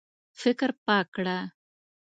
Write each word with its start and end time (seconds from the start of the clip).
فکر 0.41 0.69
پاک 0.85 1.05
کړه. 1.15 1.37